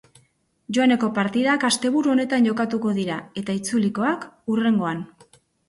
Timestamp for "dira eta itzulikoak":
3.03-4.29